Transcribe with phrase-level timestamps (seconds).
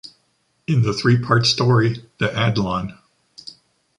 [0.65, 2.97] In the three-part story "The Adlon".